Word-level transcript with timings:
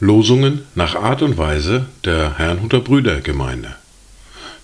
Losungen 0.00 0.66
nach 0.74 0.96
Art 0.96 1.22
und 1.22 1.38
Weise 1.38 1.86
der 2.04 2.38
Herrnhuter 2.38 2.80
Brüdergemeinde 2.80 3.76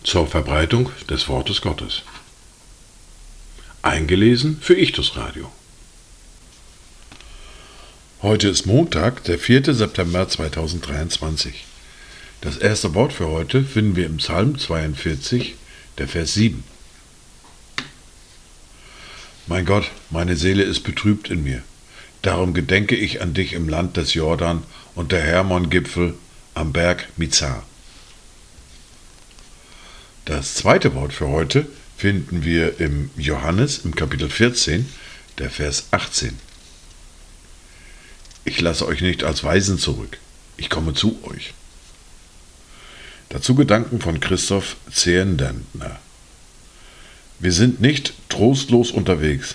zur 0.03 0.27
Verbreitung 0.27 0.91
des 1.09 1.29
Wortes 1.29 1.61
Gottes. 1.61 2.03
Eingelesen 3.83 4.59
für 4.61 4.75
Ichtus 4.75 5.17
Radio. 5.17 5.53
Heute 8.23 8.49
ist 8.49 8.67
Montag, 8.67 9.23
der 9.25 9.39
4. 9.39 9.73
September 9.73 10.29
2023. 10.29 11.65
Das 12.41 12.57
erste 12.57 12.95
Wort 12.95 13.13
für 13.13 13.29
heute 13.29 13.63
finden 13.63 13.95
wir 13.95 14.07
im 14.07 14.17
Psalm 14.17 14.59
42, 14.59 15.55
der 15.99 16.09
Vers 16.09 16.35
7. 16.35 16.65
Mein 19.47 19.67
Gott, 19.67 19.91
meine 20.09 20.37
Seele 20.37 20.63
ist 20.63 20.81
betrübt 20.81 21.29
in 21.29 21.45
mir. 21.45 21.63
Darum 22.23 22.55
gedenke 22.55 22.97
ich 22.97 23.21
an 23.21 23.35
dich 23.35 23.53
im 23.53 23.69
Land 23.69 23.99
des 23.99 24.15
Jordan 24.15 24.63
und 24.95 25.13
der 25.13 25.21
Hermon-Gipfel 25.21 26.15
am 26.55 26.73
Berg 26.73 27.09
Mizar. 27.19 27.67
Das 30.25 30.55
zweite 30.55 30.95
Wort 30.95 31.13
für 31.13 31.29
heute 31.29 31.67
finden 31.99 32.43
wir 32.43 32.81
im 32.81 33.11
Johannes 33.19 33.79
im 33.85 33.95
Kapitel 33.95 34.31
14, 34.31 34.89
der 35.37 35.51
Vers 35.51 35.89
18. 35.91 36.39
Ich 38.47 38.63
lasse 38.63 38.87
euch 38.87 39.03
nicht 39.03 39.25
als 39.25 39.45
Weisen 39.45 39.79
zurück, 39.79 40.17
ich 40.57 40.71
komme 40.71 40.95
zu 40.95 41.23
euch. 41.25 41.53
Dazu 43.29 43.55
Gedanken 43.55 44.01
von 44.01 44.21
Christoph 44.21 44.77
Zehndentner. 44.91 45.99
Wir 47.41 47.53
sind 47.53 47.83
nicht 47.83 48.15
trostlos 48.35 48.91
unterwegs, 48.91 49.55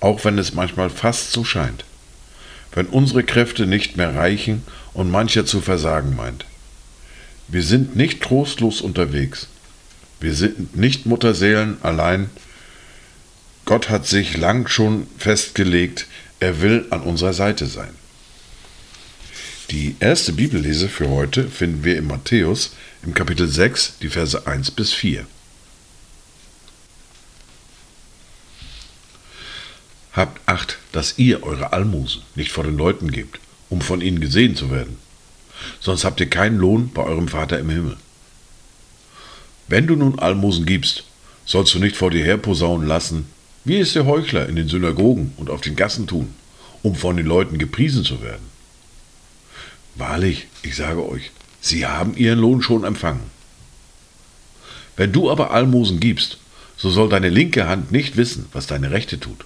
auch 0.00 0.24
wenn 0.24 0.38
es 0.38 0.54
manchmal 0.54 0.88
fast 0.88 1.32
so 1.32 1.44
scheint. 1.44 1.84
Wenn 2.72 2.86
unsere 2.86 3.24
Kräfte 3.24 3.66
nicht 3.66 3.98
mehr 3.98 4.14
reichen 4.14 4.62
und 4.94 5.10
mancher 5.10 5.44
zu 5.44 5.60
versagen 5.60 6.16
meint. 6.16 6.46
Wir 7.48 7.62
sind 7.62 7.96
nicht 7.96 8.22
trostlos 8.22 8.80
unterwegs. 8.80 9.48
Wir 10.18 10.34
sind 10.34 10.76
nicht 10.76 11.04
Mutterseelen 11.04 11.76
allein. 11.82 12.30
Gott 13.66 13.90
hat 13.90 14.06
sich 14.06 14.36
lang 14.36 14.66
schon 14.68 15.06
festgelegt, 15.18 16.06
er 16.38 16.62
will 16.62 16.86
an 16.88 17.02
unserer 17.02 17.34
Seite 17.34 17.66
sein. 17.66 17.90
Die 19.70 19.96
erste 20.00 20.32
Bibellese 20.32 20.88
für 20.88 21.10
heute 21.10 21.48
finden 21.48 21.84
wir 21.84 21.98
in 21.98 22.06
Matthäus 22.06 22.74
im 23.04 23.12
Kapitel 23.12 23.46
6, 23.46 23.98
die 24.00 24.08
Verse 24.08 24.46
1 24.46 24.70
bis 24.70 24.94
4. 24.94 25.26
Habt 30.12 30.40
Acht, 30.46 30.78
dass 30.90 31.18
ihr 31.18 31.44
eure 31.44 31.72
Almosen 31.72 32.22
nicht 32.34 32.50
vor 32.50 32.64
den 32.64 32.76
Leuten 32.76 33.12
gebt, 33.12 33.38
um 33.68 33.80
von 33.80 34.00
ihnen 34.00 34.20
gesehen 34.20 34.56
zu 34.56 34.70
werden. 34.70 34.98
Sonst 35.78 36.04
habt 36.04 36.18
ihr 36.18 36.28
keinen 36.28 36.58
Lohn 36.58 36.90
bei 36.92 37.02
eurem 37.04 37.28
Vater 37.28 37.60
im 37.60 37.70
Himmel. 37.70 37.96
Wenn 39.68 39.86
du 39.86 39.94
nun 39.94 40.18
Almosen 40.18 40.66
gibst, 40.66 41.04
sollst 41.44 41.74
du 41.74 41.78
nicht 41.78 41.96
vor 41.96 42.10
dir 42.10 42.24
herposaunen 42.24 42.88
lassen, 42.88 43.26
wie 43.64 43.78
es 43.78 43.92
der 43.92 44.04
Heuchler 44.04 44.48
in 44.48 44.56
den 44.56 44.68
Synagogen 44.68 45.32
und 45.36 45.48
auf 45.48 45.60
den 45.60 45.76
Gassen 45.76 46.08
tun, 46.08 46.34
um 46.82 46.96
von 46.96 47.16
den 47.16 47.26
Leuten 47.26 47.58
gepriesen 47.58 48.04
zu 48.04 48.20
werden. 48.20 48.50
Wahrlich, 49.94 50.48
ich 50.62 50.74
sage 50.74 51.08
euch, 51.08 51.30
sie 51.60 51.86
haben 51.86 52.16
ihren 52.16 52.40
Lohn 52.40 52.62
schon 52.62 52.82
empfangen. 52.82 53.30
Wenn 54.96 55.12
du 55.12 55.30
aber 55.30 55.52
Almosen 55.52 56.00
gibst, 56.00 56.38
so 56.76 56.90
soll 56.90 57.08
deine 57.08 57.28
linke 57.28 57.68
Hand 57.68 57.92
nicht 57.92 58.16
wissen, 58.16 58.46
was 58.52 58.66
deine 58.66 58.90
rechte 58.90 59.20
tut 59.20 59.44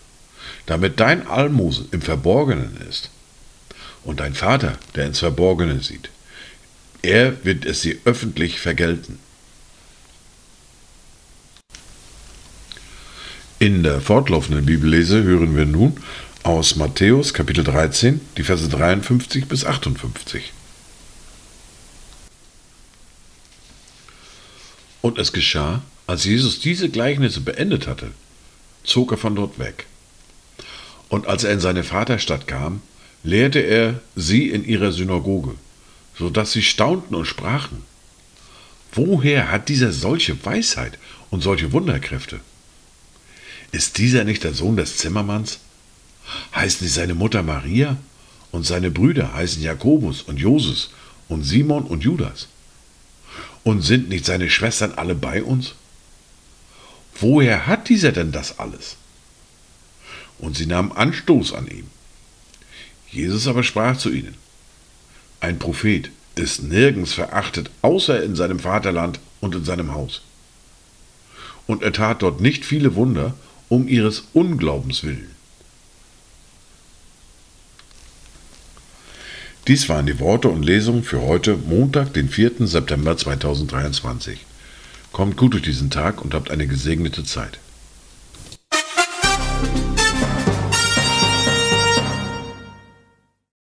damit 0.66 1.00
dein 1.00 1.26
Almosen 1.26 1.88
im 1.90 2.02
Verborgenen 2.02 2.76
ist. 2.88 3.10
Und 4.02 4.20
dein 4.20 4.34
Vater, 4.34 4.78
der 4.94 5.06
ins 5.06 5.18
Verborgene 5.18 5.80
sieht, 5.80 6.10
er 7.02 7.44
wird 7.44 7.64
es 7.64 7.82
dir 7.82 7.96
öffentlich 8.04 8.60
vergelten. 8.60 9.18
In 13.58 13.82
der 13.82 14.00
fortlaufenden 14.00 14.66
Bibellese 14.66 15.22
hören 15.22 15.56
wir 15.56 15.64
nun 15.64 15.96
aus 16.42 16.76
Matthäus 16.76 17.32
Kapitel 17.32 17.64
13 17.64 18.20
die 18.36 18.42
Verse 18.42 18.68
53 18.68 19.46
bis 19.46 19.64
58. 19.64 20.52
Und 25.00 25.18
es 25.18 25.32
geschah, 25.32 25.82
als 26.06 26.24
Jesus 26.24 26.60
diese 26.60 26.88
Gleichnisse 26.88 27.40
beendet 27.40 27.86
hatte, 27.86 28.10
zog 28.82 29.12
er 29.12 29.18
von 29.18 29.36
dort 29.36 29.58
weg. 29.58 29.86
Und 31.14 31.28
als 31.28 31.44
er 31.44 31.52
in 31.52 31.60
seine 31.60 31.84
Vaterstadt 31.84 32.48
kam, 32.48 32.82
lehrte 33.22 33.60
er 33.60 34.00
sie 34.16 34.50
in 34.50 34.64
ihrer 34.64 34.90
Synagoge, 34.90 35.54
so 36.18 36.28
dass 36.28 36.50
sie 36.50 36.62
staunten 36.62 37.14
und 37.14 37.26
sprachen. 37.26 37.84
Woher 38.90 39.52
hat 39.52 39.68
dieser 39.68 39.92
solche 39.92 40.44
Weisheit 40.44 40.98
und 41.30 41.40
solche 41.40 41.70
Wunderkräfte? 41.70 42.40
Ist 43.70 43.98
dieser 43.98 44.24
nicht 44.24 44.42
der 44.42 44.54
Sohn 44.54 44.76
des 44.76 44.96
Zimmermanns? 44.96 45.60
Heißt 46.52 46.82
nicht 46.82 46.94
seine 46.94 47.14
Mutter 47.14 47.44
Maria? 47.44 47.96
Und 48.50 48.66
seine 48.66 48.90
Brüder 48.90 49.34
heißen 49.34 49.62
Jakobus 49.62 50.22
und 50.22 50.40
Joses 50.40 50.90
und 51.28 51.44
Simon 51.44 51.84
und 51.84 52.02
Judas? 52.02 52.48
Und 53.62 53.82
sind 53.82 54.08
nicht 54.08 54.24
seine 54.26 54.50
Schwestern 54.50 54.94
alle 54.94 55.14
bei 55.14 55.44
uns? 55.44 55.74
Woher 57.20 57.68
hat 57.68 57.88
dieser 57.88 58.10
denn 58.10 58.32
das 58.32 58.58
alles? 58.58 58.96
Und 60.44 60.56
sie 60.56 60.66
nahmen 60.66 60.92
Anstoß 60.92 61.54
an 61.54 61.66
ihm. 61.66 61.86
Jesus 63.10 63.46
aber 63.46 63.62
sprach 63.62 63.96
zu 63.96 64.10
ihnen, 64.10 64.34
ein 65.40 65.58
Prophet 65.58 66.10
ist 66.36 66.62
nirgends 66.62 67.12
verachtet, 67.12 67.70
außer 67.82 68.22
in 68.22 68.34
seinem 68.34 68.58
Vaterland 68.58 69.20
und 69.40 69.54
in 69.54 69.64
seinem 69.64 69.92
Haus. 69.92 70.22
Und 71.66 71.82
er 71.82 71.92
tat 71.92 72.22
dort 72.22 72.40
nicht 72.40 72.64
viele 72.64 72.94
Wunder, 72.94 73.34
um 73.68 73.88
ihres 73.88 74.24
Unglaubens 74.32 75.02
willen. 75.04 75.30
Dies 79.66 79.88
waren 79.88 80.06
die 80.06 80.20
Worte 80.20 80.48
und 80.48 80.62
Lesungen 80.62 81.04
für 81.04 81.22
heute, 81.22 81.56
Montag, 81.56 82.12
den 82.12 82.28
4. 82.28 82.66
September 82.66 83.16
2023. 83.16 84.44
Kommt 85.12 85.38
gut 85.38 85.54
durch 85.54 85.62
diesen 85.62 85.88
Tag 85.90 86.22
und 86.22 86.34
habt 86.34 86.50
eine 86.50 86.66
gesegnete 86.66 87.24
Zeit. 87.24 87.58